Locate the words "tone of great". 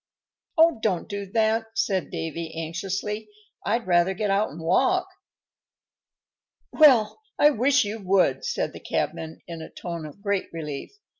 9.69-10.51